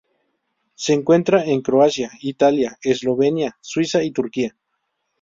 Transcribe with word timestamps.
Se 0.73 0.93
encuentra 0.93 1.43
en 1.45 1.61
Croacia, 1.61 2.09
Italia, 2.21 2.75
Eslovenia, 2.81 3.55
Suiza 3.61 4.01
y 4.01 4.09
Turquía. 4.09 4.57